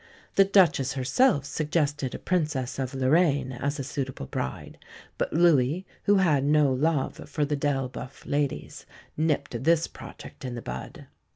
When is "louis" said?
5.31-5.85